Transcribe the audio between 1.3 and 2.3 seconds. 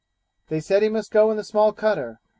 the small cutter.